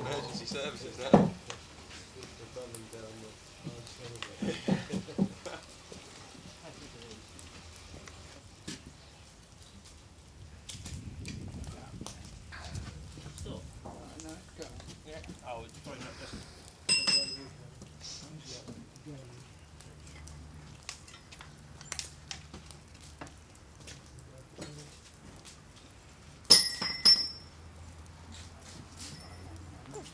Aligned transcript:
Emergency 0.00 0.46
services 0.46 0.98
now. 1.12 1.30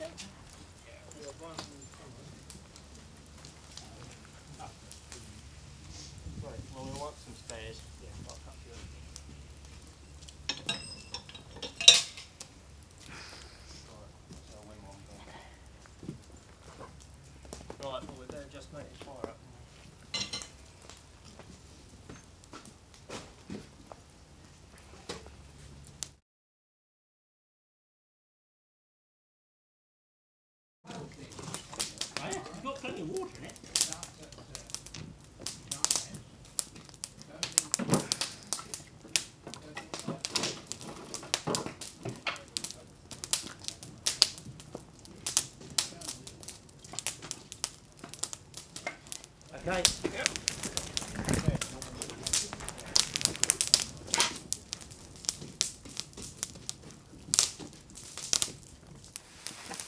Right, 0.03 0.11
well, 6.75 6.85
we 6.85 6.91
want 6.99 7.15
some 7.19 7.35
you. 8.67 8.75
Right, 17.85 18.03
well, 18.03 18.17
we 18.19 18.27
better 18.27 18.47
just 18.53 18.73
make 18.73 18.91
this 18.91 19.03
fire 19.07 19.31
up. 19.31 19.42
Plenty 32.83 33.03
of 33.03 33.11
water 33.11 33.31
in 33.39 33.45
it. 33.45 33.53
Okay. 49.65 49.83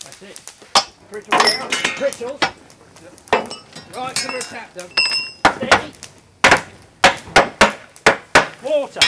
That's 0.04 0.22
it. 0.22 0.40
Pritchell 1.10 2.38
down. 2.38 2.73
Pritchell. 3.04 3.96
Right, 3.96 4.14
give 4.14 4.30
her 4.30 4.38
a 4.38 4.40
tap, 4.40 4.74
Doug. 4.74 4.90
Steady. 5.56 5.92
Water. 8.62 9.00